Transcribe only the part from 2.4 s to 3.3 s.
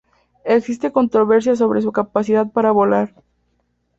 para volar.